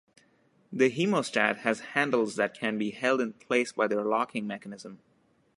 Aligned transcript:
The 0.73 0.89
hemostat 0.89 1.57
has 1.57 1.81
handles 1.93 2.35
that 2.35 2.55
can 2.59 2.79
be 2.79 2.89
held 2.89 3.21
in 3.21 3.33
place 3.33 3.71
by 3.71 3.85
their 3.85 4.01
locking 4.03 4.47
mechanism. 4.47 4.97